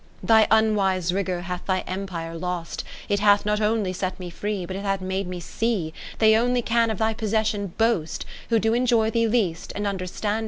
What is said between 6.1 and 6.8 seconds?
70 They only